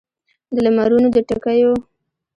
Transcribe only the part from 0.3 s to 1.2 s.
د لمرونو د